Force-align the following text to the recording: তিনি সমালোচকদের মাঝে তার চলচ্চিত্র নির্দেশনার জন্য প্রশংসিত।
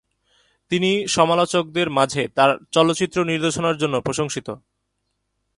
তিনি 0.71 1.07
সমালোচকদের 1.07 1.87
মাঝে 1.89 2.23
তার 2.27 2.51
চলচ্চিত্র 2.71 3.17
নির্দেশনার 3.25 3.77
জন্য 3.77 3.95
প্রশংসিত। 4.01 4.47